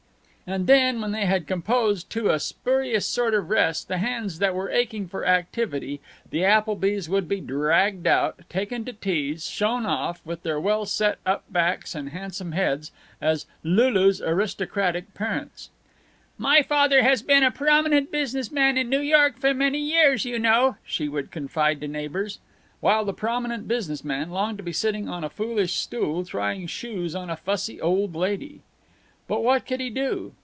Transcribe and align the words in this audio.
And 0.47 0.67
then, 0.67 0.99
when 0.99 1.13
they 1.13 1.27
had 1.27 1.47
composed 1.47 2.09
to 2.09 2.27
a 2.29 2.37
spurious 2.37 3.05
sort 3.05 3.33
of 3.33 3.49
rest 3.49 3.87
the 3.87 3.99
hands 3.99 4.39
that 4.39 4.53
were 4.53 4.69
aching 4.69 5.07
for 5.07 5.25
activity, 5.25 6.01
the 6.29 6.43
Applebys 6.43 7.07
would 7.07 7.29
be 7.29 7.39
dragged 7.39 8.05
out, 8.05 8.37
taken 8.49 8.83
to 8.83 8.91
teas, 8.91 9.49
shown 9.49 9.85
off, 9.85 10.19
with 10.25 10.43
their 10.43 10.59
well 10.59 10.85
set 10.85 11.19
up 11.25 11.45
backs 11.49 11.95
and 11.95 12.09
handsome 12.09 12.51
heads, 12.51 12.91
as 13.21 13.45
Lulu's 13.63 14.21
aristocratic 14.21 15.13
parents. 15.13 15.69
"My 16.37 16.61
father 16.61 17.01
has 17.01 17.21
been 17.21 17.43
a 17.43 17.51
prominent 17.51 18.11
business 18.11 18.51
man 18.51 18.77
in 18.77 18.89
New 18.89 18.99
York 18.99 19.39
for 19.39 19.53
many 19.53 19.79
years, 19.79 20.25
you 20.25 20.37
know," 20.37 20.75
she 20.83 21.07
would 21.07 21.31
confide 21.31 21.79
to 21.79 21.87
neighbors. 21.87 22.39
While 22.81 23.05
the 23.05 23.13
prominent 23.13 23.69
business 23.69 24.03
man 24.03 24.31
longed 24.31 24.57
to 24.57 24.65
be 24.65 24.73
sitting 24.73 25.07
on 25.07 25.23
a 25.23 25.29
foolish 25.29 25.75
stool 25.75 26.25
trying 26.25 26.67
shoes 26.67 27.15
on 27.15 27.29
a 27.29 27.37
fussy 27.37 27.79
old 27.79 28.15
lady. 28.15 28.63
But 29.29 29.45
what 29.45 29.65
could 29.65 29.79
he 29.79 29.89
do? 29.89 30.33